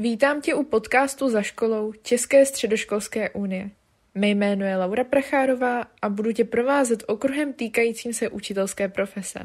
[0.00, 3.70] Vítám tě u podcastu za školou České středoškolské unie.
[4.14, 9.38] Mé jméno je Laura Prachárová a budu tě provázet okruhem týkajícím se učitelské profese.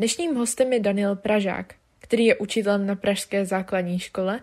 [0.00, 4.40] Dnešním hostem je Daniel Pražák, který je učitelem na Pražské základní škole,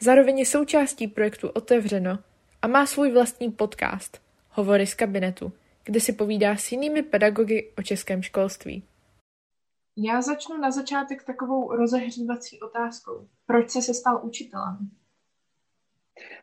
[0.00, 2.18] zároveň je součástí projektu Otevřeno
[2.62, 5.52] a má svůj vlastní podcast Hovory z kabinetu,
[5.84, 8.82] kde si povídá s jinými pedagogy o českém školství.
[9.96, 13.28] Já začnu na začátek takovou rozehřívací otázkou.
[13.46, 14.76] Proč jsi se stal učitelem?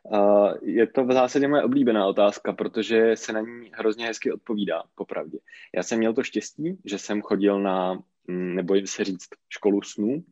[0.04, 4.84] Uh, je to v zásadě moje oblíbená otázka, protože se na ní hrozně hezky odpovídá,
[4.96, 5.38] popravdě.
[5.76, 10.24] Já jsem měl to štěstí, že jsem chodil na nebojím se říct, školu snů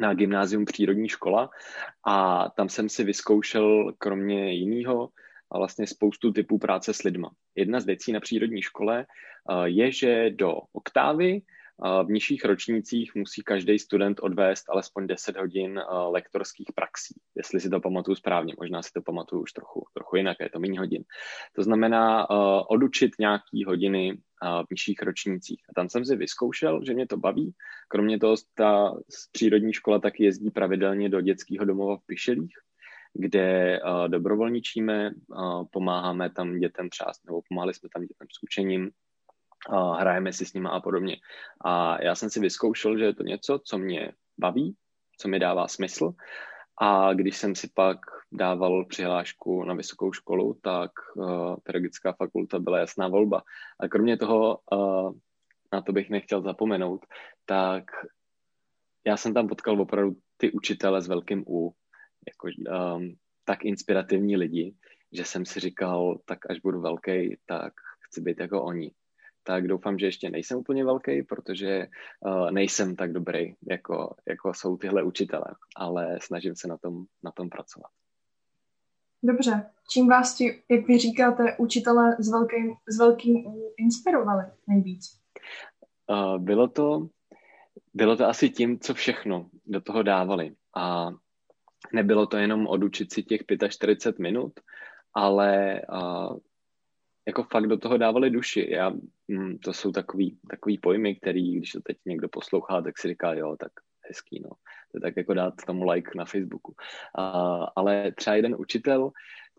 [0.00, 1.50] na gymnázium přírodní škola
[2.06, 5.10] a tam jsem si vyzkoušel kromě jiného
[5.56, 7.30] vlastně spoustu typů práce s lidma.
[7.54, 11.42] Jedna z věcí na přírodní škole eh, je, že do oktávy
[12.04, 17.80] v nižších ročnících musí každý student odvést alespoň 10 hodin lektorských praxí, jestli si to
[17.80, 21.04] pamatuju správně, možná si to pamatuju už trochu, trochu jinak, je to méně hodin.
[21.52, 22.30] To znamená
[22.70, 25.62] odučit nějaký hodiny v nižších ročnících.
[25.68, 27.54] A tam jsem si vyzkoušel, že mě to baví.
[27.88, 28.94] Kromě toho ta
[29.32, 32.54] přírodní škola taky jezdí pravidelně do dětského domova v Pišelích,
[33.14, 35.10] kde dobrovolničíme,
[35.72, 38.90] pomáháme tam dětem třeba, nebo pomáhali jsme tam dětem s učením,
[39.98, 41.16] hrajeme si s nimi a podobně.
[41.64, 44.76] A já jsem si vyzkoušel, že je to něco, co mě baví,
[45.18, 46.12] co mi dává smysl.
[46.80, 47.98] A když jsem si pak
[48.32, 53.42] dával přihlášku na vysokou školu, tak uh, pedagogická fakulta byla jasná volba.
[53.80, 55.12] A kromě toho, uh,
[55.72, 57.06] na to bych nechtěl zapomenout,
[57.44, 57.84] tak
[59.06, 61.74] já jsem tam potkal opravdu ty učitele s velkým U,
[62.28, 62.48] jako,
[62.96, 64.74] um, tak inspirativní lidi,
[65.12, 68.92] že jsem si říkal, tak až budu velký, tak chci být jako oni
[69.42, 71.86] tak doufám, že ještě nejsem úplně velký, protože
[72.20, 77.30] uh, nejsem tak dobrý, jako, jako jsou tyhle učitele, ale snažím se na tom, na
[77.30, 77.90] tom pracovat.
[79.22, 79.70] Dobře.
[79.90, 83.44] Čím vás ti, jak vy říkáte, učitele s velkým, s velkým
[83.76, 85.18] inspirovali nejvíc?
[86.10, 87.08] Uh, bylo to,
[87.94, 90.54] bylo to asi tím, co všechno do toho dávali.
[90.76, 91.10] A
[91.92, 94.52] nebylo to jenom odučit si těch 45 minut,
[95.14, 96.38] ale uh,
[97.26, 98.68] jako fakt do toho dávali duši.
[98.70, 98.92] Já,
[99.28, 103.34] mm, to jsou takový, takový pojmy, který, když to teď někdo poslouchá, tak si říká,
[103.34, 103.72] jo, tak
[104.08, 104.50] hezký, no.
[104.92, 106.74] To je tak jako dát tomu like na Facebooku.
[107.18, 109.10] Uh, ale třeba jeden učitel,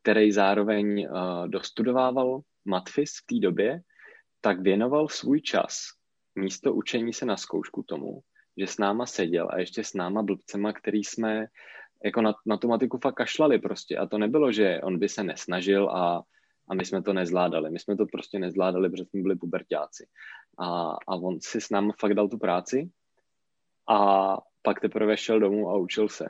[0.01, 3.81] který zároveň uh, dostudovával matfis v té době,
[4.41, 5.99] tak věnoval svůj čas
[6.35, 8.19] místo učení se na zkoušku tomu,
[8.57, 11.45] že s náma seděl a ještě s náma blbcema, který jsme
[12.05, 13.97] jako na, na tu matiku fakt kašlali prostě.
[13.97, 16.23] A to nebylo, že on by se nesnažil a
[16.69, 17.71] a my jsme to nezvládali.
[17.71, 20.07] My jsme to prostě nezvládali, protože jsme byli pubertáci.
[20.59, 22.89] A, a on si s námi fakt dal tu práci
[23.89, 26.29] a pak teprve šel domů a učil se.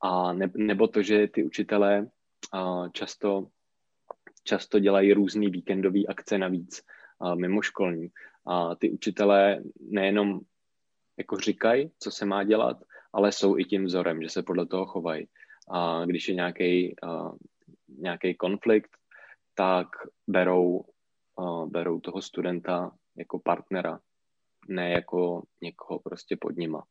[0.00, 2.08] A ne, nebo to, že ty učitelé
[2.52, 3.46] a často,
[4.44, 6.82] často dělají různý víkendové akce navíc,
[7.20, 8.08] a mimoškolní.
[8.46, 10.40] A ty učitelé nejenom
[11.18, 12.76] jako říkají, co se má dělat,
[13.12, 15.28] ale jsou i tím vzorem, že se podle toho chovají.
[15.70, 16.34] A když je
[17.88, 18.90] nějaký konflikt,
[19.54, 19.88] tak
[20.26, 20.84] berou,
[21.66, 24.00] berou toho studenta jako partnera,
[24.68, 26.84] ne jako někoho prostě pod nima.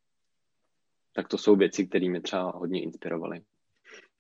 [1.14, 3.42] Tak to jsou věci, které mě třeba hodně inspirovaly.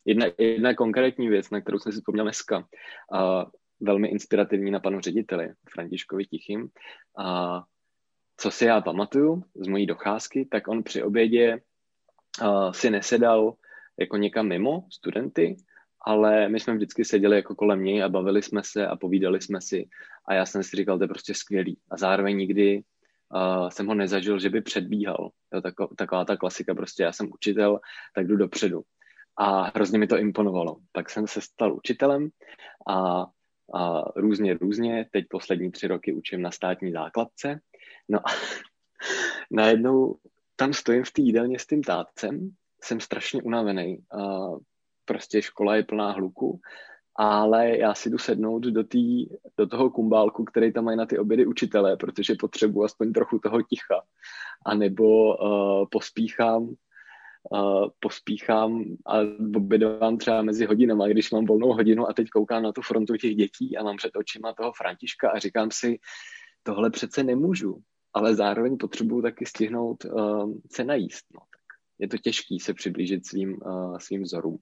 [0.06, 3.44] Jedna, jedna konkrétní věc, na kterou jsem si vzpomněl dneska, uh,
[3.80, 6.62] velmi inspirativní na panu řediteli Františkovi Tichým.
[6.62, 7.62] Uh,
[8.38, 11.62] co si já pamatuju z mojí docházky, tak on při obědě
[12.42, 13.56] uh, si nesedal
[14.00, 15.58] jako někam mimo studenty,
[16.02, 19.62] ale my jsme vždycky seděli jako kolem něj a bavili jsme se a povídali jsme
[19.62, 19.90] si
[20.26, 22.84] a já jsem si říkal, to je prostě skvělý a zároveň nikdy
[23.36, 25.30] uh, jsem ho nezažil, že by předbíhal.
[25.54, 27.80] Jo, tako, taková ta klasika, prostě já jsem učitel,
[28.16, 28.82] tak jdu dopředu.
[29.38, 30.78] A hrozně mi to imponovalo.
[30.92, 32.30] Tak jsem se stal učitelem
[32.88, 33.26] a,
[33.74, 37.60] a různě, různě, teď poslední tři roky učím na státní základce.
[38.10, 38.32] No a
[39.52, 40.18] najednou
[40.56, 42.50] tam stojím v té jídelně s tím tátcem,
[42.84, 43.98] jsem strašně unavený.
[44.14, 44.60] Uh,
[45.06, 46.60] prostě škola je plná hluku,
[47.16, 49.26] ale já si jdu sednout do, tý,
[49.58, 53.62] do toho kumbálku, který tam mají na ty obědy učitelé, protože potřebuji aspoň trochu toho
[53.62, 54.02] ticha.
[54.66, 59.18] A nebo uh, pospíchám, uh, pospíchám a
[59.56, 63.36] obědovám třeba mezi hodinama, když mám volnou hodinu a teď koukám na tu frontu těch
[63.36, 66.00] dětí a mám před očima toho Františka a říkám si,
[66.64, 67.82] tohle přece nemůžu.
[68.14, 71.26] ale zároveň potřebuju taky stihnout uh, se najíst.
[71.34, 71.40] No.
[71.40, 71.62] Tak
[72.00, 74.58] je to těžký se přiblížit svým, uh, svým vzorům.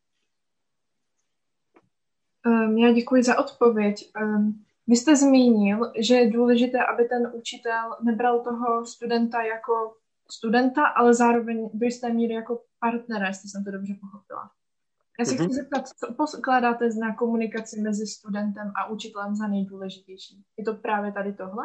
[2.50, 4.12] Um, já děkuji za odpověď.
[4.22, 9.94] Um, vy jste zmínil, že je důležité, aby ten učitel nebral toho studenta jako
[10.32, 14.52] studenta, ale zároveň do jisté míry jako partnera, jestli jsem to dobře pochopila.
[15.20, 15.46] Já se mm-hmm.
[15.46, 20.44] chci zeptat, co pokládáte na komunikaci mezi studentem a učitelem za nejdůležitější?
[20.58, 21.64] Je to právě tady tohle?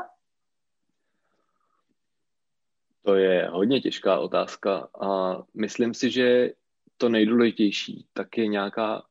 [3.03, 6.51] To je hodně těžká otázka a myslím si, že
[6.97, 9.03] to nejdůležitější tak je nějaká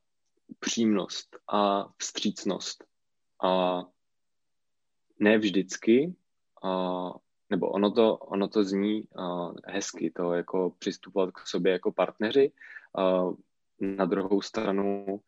[0.59, 2.83] přímnost a vstřícnost.
[3.43, 3.83] A
[5.19, 6.15] ne vždycky,
[6.63, 7.11] a,
[7.49, 12.51] nebo ono to, ono to zní a, hezky, to jako přistupovat k sobě jako partneři.
[12.97, 13.23] A,
[13.79, 15.19] na druhou stranu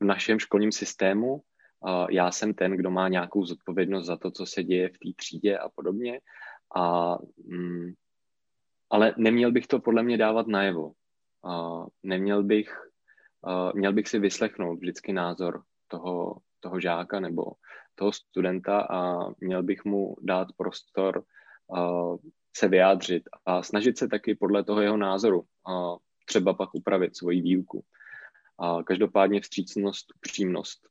[0.00, 1.42] v našem školním systému
[1.82, 5.08] a, já jsem ten, kdo má nějakou zodpovědnost za to, co se děje v té
[5.16, 6.20] třídě a podobně.
[6.76, 7.94] A, mm,
[8.90, 10.92] ale neměl bych to podle mě dávat najevo.
[11.44, 12.85] A, neměl bych
[13.46, 17.42] uh, měl bych si vyslechnout vždycky názor toho, toho žáka nebo
[17.94, 21.22] toho studenta a měl bych mu dát prostor
[21.66, 22.16] uh,
[22.56, 25.96] se vyjádřit a snažit se taky podle toho jeho názoru uh,
[26.26, 27.84] třeba pak upravit svoji výuku.
[28.58, 30.88] A každopádně vstřícnost, upřímnost,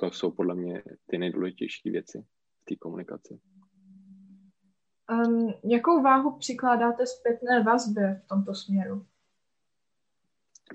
[0.00, 2.24] to jsou podle mě ty nejdůležitější věci
[2.62, 3.40] v té komunikaci.
[5.12, 9.06] Um, jakou váhu přikládáte zpětné vazbě v tomto směru?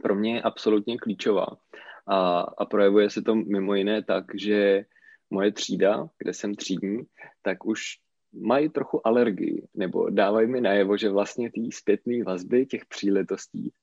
[0.02, 1.48] Pro mě je absolutně klíčová.
[2.08, 4.86] A, a projevuje se to mimo jiné tak, že
[5.30, 7.04] moje třída, kde jsem třídní,
[7.42, 7.82] tak už
[8.34, 13.74] mají trochu alergii, nebo dávají mi najevo, že vlastně ty zpětné vazby těch příležitostí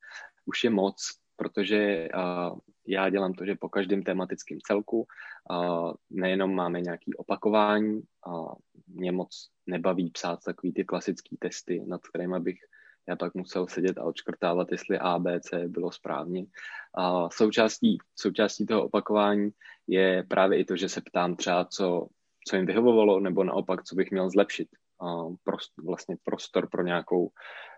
[0.46, 0.96] už je moc,
[1.36, 5.06] protože uh, já dělám to, že po každém tematickém celku
[5.50, 8.54] uh, nejenom máme nějaké opakování, uh,
[8.86, 12.58] mě moc nebaví psát takový ty klasické testy, nad kterými bych
[13.08, 16.46] já pak musel sedět a odškrtávat, jestli A, B, C bylo správně.
[16.94, 19.50] A součástí, součástí toho opakování
[19.86, 22.06] je právě i to, že se ptám třeba, co,
[22.48, 24.68] co jim vyhovovalo, nebo naopak, co bych měl zlepšit.
[25.00, 25.06] A
[25.44, 27.30] prost, vlastně prostor pro nějakou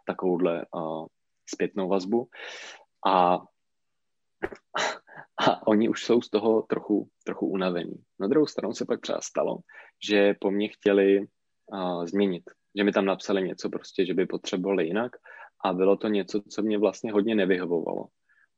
[0.07, 1.05] takovouhle a,
[1.55, 2.29] zpětnou vazbu.
[3.07, 3.39] A,
[5.37, 8.05] a oni už jsou z toho trochu, trochu unavení.
[8.21, 9.59] Na druhou stranu se pak třeba stalo,
[10.09, 11.27] že po mně chtěli
[11.73, 12.43] a, změnit
[12.79, 15.13] že mi tam napsali něco prostě, že by potřebovali jinak
[15.65, 18.07] a bylo to něco, co mě vlastně hodně nevyhovovalo.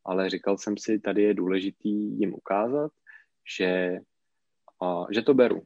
[0.04, 2.92] Ale říkal jsem si, tady je důležitý jim ukázat,
[3.58, 3.98] že,
[4.82, 5.62] uh, že to beru.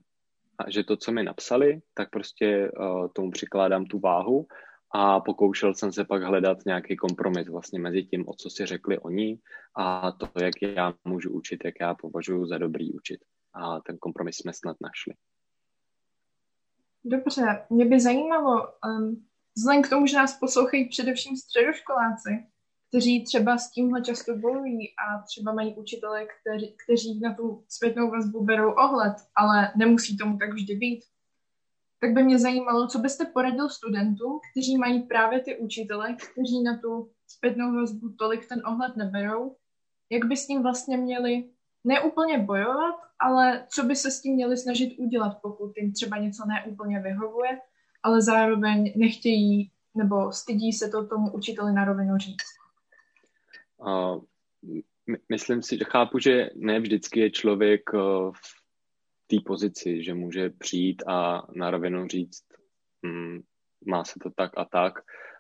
[0.58, 4.46] A že to, co mi napsali, tak prostě uh, tomu přikládám tu váhu
[4.94, 8.98] a pokoušel jsem se pak hledat nějaký kompromis vlastně mezi tím, o co si řekli
[8.98, 9.38] oni
[9.76, 13.20] a to, jak já můžu učit, jak já považuji za dobrý učit.
[13.54, 15.14] A ten kompromis jsme snad našli.
[17.04, 22.46] Dobře, mě by zajímalo, um, vzhledem k tomu, že nás poslouchají především středoškoláci,
[22.88, 28.10] kteří třeba s tímhle často bojují a třeba mají učitele, kteří, kteří na tu zpětnou
[28.10, 31.04] vazbu berou ohled, ale nemusí tomu tak vždy být.
[32.00, 36.78] Tak by mě zajímalo, co byste poradil studentům, kteří mají právě ty učitele, kteří na
[36.78, 39.56] tu zpětnou vazbu tolik ten ohled neberou,
[40.10, 41.50] jak by s tím vlastně měli
[41.84, 46.42] neúplně bojovat, ale co by se s tím měli snažit udělat, pokud jim třeba něco
[46.46, 47.60] neúplně vyhovuje,
[48.02, 52.54] ale zároveň nechtějí nebo stydí se to tomu učiteli na rovinu říct.
[53.76, 54.24] Uh,
[55.28, 60.50] myslím si, že chápu, že ne vždycky je člověk uh, v té pozici, že může
[60.50, 62.44] přijít a na rovinu říct,
[63.04, 63.42] um,
[63.86, 64.94] má se to tak a tak.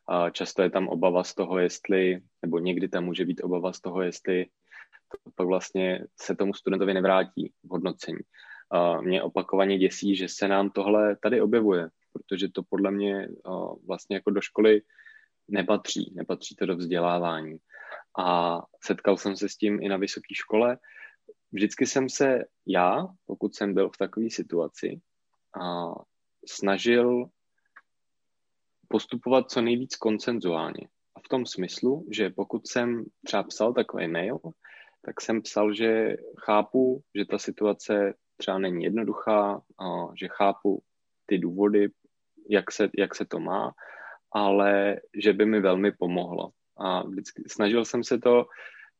[0.08, 3.80] A často je tam obava z toho, jestli, nebo někdy tam může být obava z
[3.80, 4.46] toho, jestli
[5.34, 8.18] pak vlastně se tomu studentovi nevrátí v hodnocení.
[8.70, 13.28] A mě opakovaně děsí, že se nám tohle tady objevuje, protože to podle mě
[13.86, 14.82] vlastně jako do školy
[15.48, 17.58] nepatří, nepatří to do vzdělávání.
[18.18, 20.78] A setkal jsem se s tím i na vysoké škole.
[21.52, 25.00] Vždycky jsem se já, pokud jsem byl v takové situaci,
[25.62, 25.94] a
[26.48, 27.26] snažil
[28.88, 30.88] postupovat co nejvíc koncenzuálně.
[31.14, 34.38] A v tom smyslu, že pokud jsem třeba psal takový mail,
[35.04, 39.62] tak jsem psal, že chápu, že ta situace třeba není jednoduchá,
[40.14, 40.82] že chápu
[41.26, 41.88] ty důvody,
[42.48, 43.72] jak se, jak se to má,
[44.32, 46.50] ale že by mi velmi pomohlo.
[46.76, 48.46] A vždycky snažil jsem se to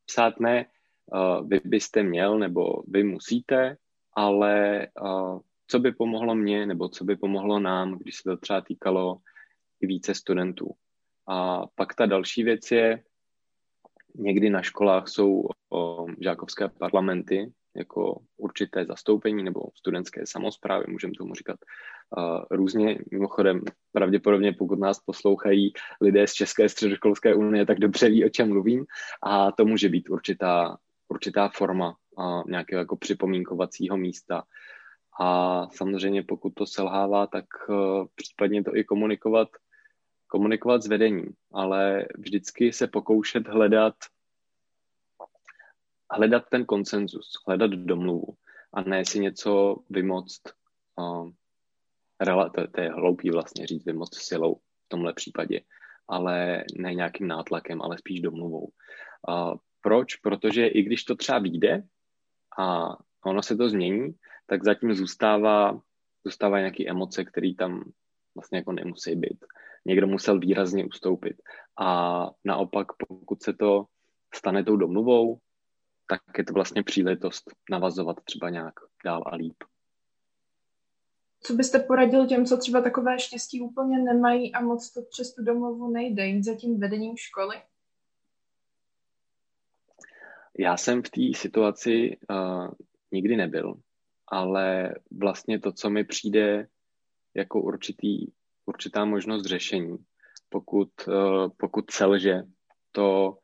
[0.06, 0.66] psát ne,
[1.46, 3.76] vy byste měl nebo vy musíte,
[4.12, 4.86] ale
[5.66, 9.18] co by pomohlo mně nebo co by pomohlo nám, když se to třeba týkalo
[9.80, 10.70] i více studentů.
[11.28, 13.02] A pak ta další věc je,
[14.14, 21.34] Někdy na školách jsou o, žákovské parlamenty, jako určité zastoupení nebo studentské samozprávy, můžeme tomu
[21.34, 21.58] říkat
[22.50, 22.98] různě.
[23.12, 23.60] Mimochodem,
[23.92, 28.84] pravděpodobně pokud nás poslouchají lidé z České středoškolské unie, tak dobře ví, o čem mluvím
[29.22, 30.76] a to může být určitá,
[31.08, 31.96] určitá forma
[32.46, 34.42] nějakého jako připomínkovacího místa.
[35.20, 39.48] A samozřejmě pokud to selhává, tak uh, případně to i komunikovat
[40.34, 43.94] komunikovat s vedením, ale vždycky se pokoušet hledat
[46.10, 48.34] hledat ten konsenzus, hledat domluvu
[48.72, 50.42] a ne si něco vymoct,
[50.98, 51.30] uh,
[52.54, 55.60] to, to je hloupý vlastně říct vymoct silou v tomhle případě,
[56.08, 58.68] ale ne nějakým nátlakem, ale spíš domluvou.
[59.28, 60.16] Uh, proč?
[60.16, 61.82] Protože i když to třeba vyjde
[62.58, 64.14] a ono se to změní,
[64.46, 65.80] tak zatím zůstává,
[66.26, 67.84] zůstává nějaké emoce, které tam
[68.34, 69.44] vlastně jako nemusí být.
[69.84, 71.36] Někdo musel výrazně ustoupit.
[71.78, 73.84] A naopak, pokud se to
[74.34, 75.38] stane tou domluvou,
[76.08, 78.74] tak je to vlastně příležitost navazovat třeba nějak
[79.04, 79.56] dál a líp.
[81.40, 85.44] Co byste poradil těm, co třeba takové štěstí úplně nemají a moc to přes tu
[85.44, 87.56] domluvu nejde, jít za tím vedením školy?
[90.58, 92.68] Já jsem v té situaci uh,
[93.12, 93.74] nikdy nebyl,
[94.26, 96.68] ale vlastně to, co mi přijde
[97.34, 98.26] jako určitý,
[98.66, 99.96] určitá možnost řešení,
[100.48, 102.42] pokud, uh, pokud selže
[102.92, 103.38] to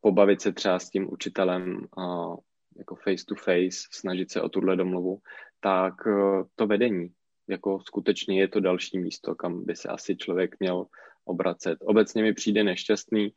[0.00, 2.36] pobavit se třeba s tím učitelem uh,
[2.76, 5.18] jako face to face, snažit se o tuhle domluvu,
[5.60, 7.08] tak uh, to vedení,
[7.48, 10.86] jako skutečně je to další místo, kam by se asi člověk měl
[11.24, 11.78] obracet.
[11.80, 13.34] Obecně mi přijde nešťastný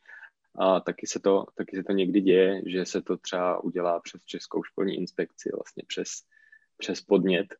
[0.58, 4.20] a taky se to, taky se to někdy děje, že se to třeba udělá přes
[4.24, 6.08] Českou školní inspekci, vlastně přes,
[6.76, 7.54] přes podnět,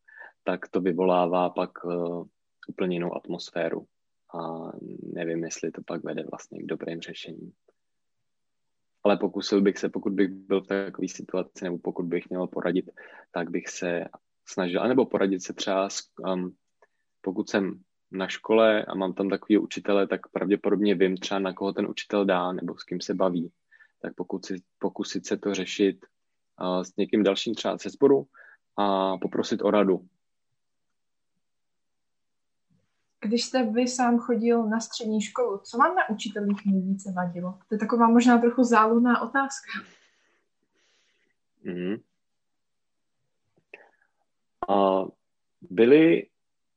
[0.44, 1.70] tak to vyvolává pak
[2.66, 3.87] úplně jinou atmosféru.
[4.35, 7.52] A nevím, jestli to pak vede vlastně k dobrým řešením
[9.06, 12.90] ale pokusil bych se, pokud bych byl v takové situaci, nebo pokud bych měl poradit,
[13.30, 14.04] tak bych se
[14.49, 16.54] snažil, anebo poradit se třeba, um,
[17.20, 17.80] pokud jsem
[18.11, 22.25] na škole a mám tam takový učitele, tak pravděpodobně vím třeba, na koho ten učitel
[22.25, 23.52] dá, nebo s kým se baví.
[24.02, 25.99] Tak pokud si, pokusit se to řešit
[26.61, 28.26] uh, s někým dalším třeba ze sboru
[28.76, 30.00] a poprosit o radu,
[33.20, 37.58] Když jste vy sám chodil na střední školu, co vám na učitelích nejvíce vadilo?
[37.68, 39.70] To je taková možná trochu záludná otázka.
[41.62, 41.96] Mm.
[44.68, 45.04] A
[45.61, 46.28] byly,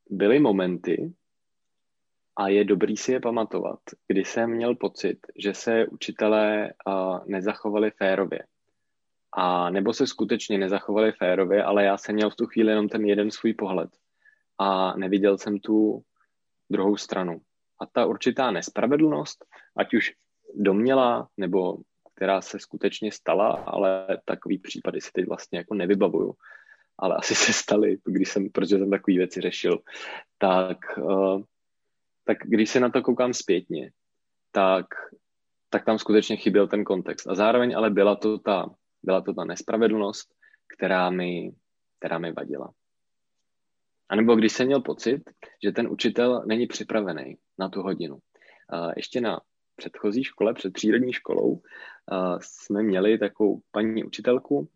[0.10, 1.14] byly momenty,
[2.36, 7.92] a je dobrý si je pamatovat, kdy jsem měl pocit, že se učitelé uh, nezachovali
[7.92, 8.40] férově.
[9.32, 13.06] A nebo se skutečně nezachovali férově, ale já jsem měl v tu chvíli jenom ten
[13.06, 13.90] jeden svůj pohled.
[14.58, 16.04] A neviděl jsem tu
[16.70, 17.42] druhou stranu.
[17.82, 19.46] A ta určitá nespravedlnost,
[19.78, 20.14] ať už
[20.56, 21.78] domělá, nebo
[22.16, 26.34] která se skutečně stala, ale takový případy si teď vlastně jako nevybavuju,
[26.98, 29.80] ale asi se staly, když jsem, protože jsem takový věci řešil,
[30.38, 31.42] tak, uh,
[32.26, 33.92] tak když se na to koukám zpětně,
[34.52, 34.86] tak,
[35.70, 37.28] tak tam skutečně chyběl ten kontext.
[37.28, 38.70] A zároveň ale byla to ta,
[39.04, 40.34] byla to ta nespravedlnost,
[40.76, 41.52] která mi,
[42.00, 42.72] která mi vadila.
[44.10, 45.22] A nebo když jsem měl pocit,
[45.64, 48.18] že ten učitel není připravený na tu hodinu.
[48.96, 49.42] Ještě na
[49.76, 51.62] předchozí škole, před přírodní školou,
[52.42, 54.70] jsme měli takovou paní učitelku,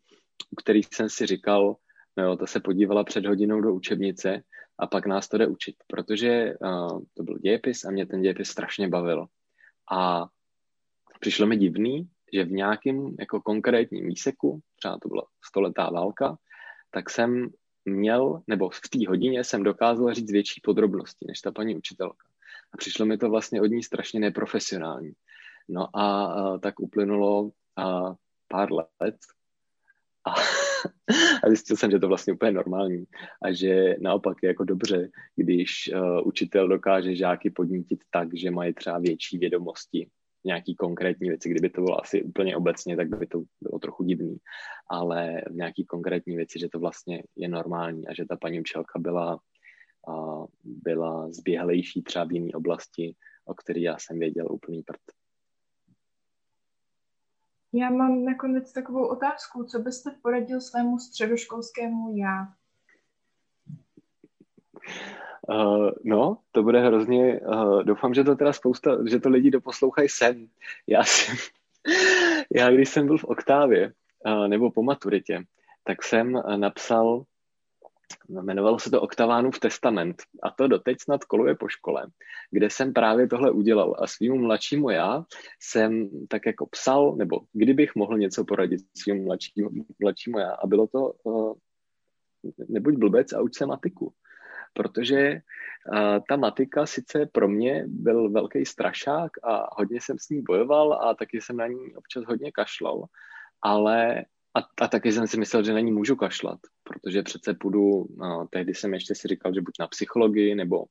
[0.52, 1.76] u který jsem si říkal,
[2.18, 4.44] no jo, ta se podívala před hodinou do učebnice
[4.80, 6.54] a pak nás to jde učit, protože
[7.14, 9.26] to byl dějepis a mě ten dějepis strašně bavil.
[9.92, 10.28] A
[11.20, 16.38] přišlo mi divný, že v nějakém jako konkrétním výseku, třeba to byla stoletá válka,
[16.92, 17.50] tak jsem
[17.86, 22.28] měl, nebo v té hodině jsem dokázal říct větší podrobnosti než ta paní učitelka.
[22.74, 25.12] A přišlo mi to vlastně od ní strašně neprofesionální.
[25.70, 28.16] No a, a tak uplynulo a,
[28.48, 29.18] pár let
[30.26, 30.32] a,
[31.44, 33.06] a zjistil jsem, že to vlastně úplně normální
[33.42, 38.74] a že naopak je jako dobře, když uh, učitel dokáže žáky podnítit tak, že mají
[38.74, 40.10] třeba větší vědomosti
[40.44, 41.50] nějaký konkrétní věci.
[41.50, 44.38] Kdyby to bylo asi úplně obecně, tak by to bylo trochu divný.
[44.90, 49.00] Ale v nějaký konkrétní věci, že to vlastně je normální a že ta paní učitelka
[49.00, 49.40] byla,
[50.64, 55.02] byla zběhlejší třeba v jiné oblasti, o který já jsem věděl úplný prd.
[57.76, 59.64] Já mám nakonec takovou otázku.
[59.64, 62.54] Co byste poradil svému středoškolskému já?
[65.50, 70.10] Uh, no, to bude hrozně, uh, doufám, že to teda spousta, že to lidi doposlouchají
[70.10, 70.48] sem.
[70.88, 71.36] Já jsem,
[72.56, 73.94] já když jsem byl v oktávě,
[74.26, 75.44] uh, nebo po maturitě,
[75.84, 77.26] tak jsem napsal
[78.30, 82.08] Jmenovalo se to Oktavánův testament a to doteď snad koluje po škole,
[82.52, 85.26] kde jsem právě tohle udělal a svýmu mladšímu já
[85.60, 89.70] jsem tak jako psal, nebo kdybych mohl něco poradit svýmu mladšímu,
[90.00, 91.54] mladšímu já a bylo to uh,
[92.70, 94.14] nebuď blbec a uč se matiku.
[94.74, 95.42] Protože
[96.30, 101.16] ta matika sice pro mě byl velký strašák a hodně jsem s ní bojoval a
[101.16, 103.06] taky jsem na ní občas hodně kašlal,
[103.62, 104.26] ale
[104.56, 108.48] a, a taky jsem si myslel, že na ní můžu kašlat, protože přece půjdu, no,
[108.50, 110.86] tehdy jsem ještě si říkal, že buď na psychologii nebo,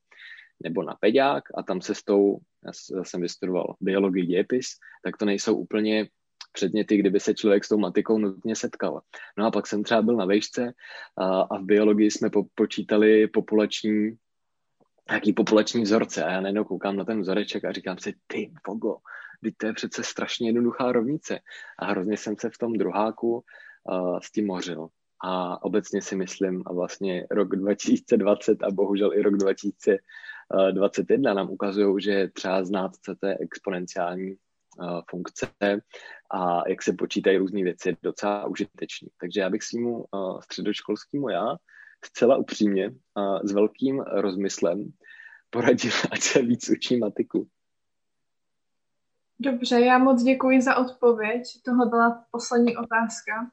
[0.63, 4.67] nebo na peďák a tam se s tou, já jsem vystudoval biologii dějepis,
[5.03, 6.07] tak to nejsou úplně
[6.53, 9.01] předměty, kdyby se člověk s tou matikou nutně setkal.
[9.37, 10.73] No a pak jsem třeba byl na vejšce
[11.17, 14.17] a, a v biologii jsme po, počítali populační
[15.09, 18.97] nějaký populační vzorce a já najednou koukám na ten vzoreček a říkám si, ty bogo,
[19.43, 21.39] teď to je přece strašně jednoduchá rovnice.
[21.79, 23.43] A hrozně jsem se v tom druháku uh,
[24.19, 24.87] s tím mořil.
[25.23, 32.01] A obecně si myslím, a vlastně rok 2020 a bohužel i rok 2021 nám ukazují,
[32.01, 34.35] že třeba znát, co to je exponenciální
[35.09, 35.47] funkce
[36.31, 39.07] a jak se počítají různé věci, je docela užitečný.
[39.19, 41.55] Takže já bych svýmu uh, středoškolskému já
[42.05, 44.93] zcela upřímně a s velkým rozmyslem
[45.49, 47.47] poradil, ať se víc učí matiku.
[49.39, 51.43] Dobře, já moc děkuji za odpověď.
[51.65, 53.51] Tohle byla poslední otázka.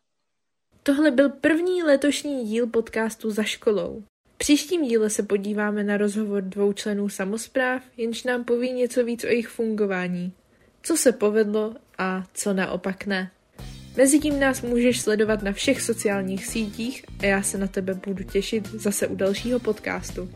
[0.82, 4.02] Tohle byl první letošní díl podcastu za školou.
[4.34, 9.24] V příštím díle se podíváme na rozhovor dvou členů samozpráv, jenž nám poví něco víc
[9.24, 10.32] o jejich fungování.
[10.82, 13.30] Co se povedlo a co naopak ne.
[13.96, 18.66] Mezitím nás můžeš sledovat na všech sociálních sítích a já se na tebe budu těšit
[18.66, 20.30] zase u dalšího podcastu.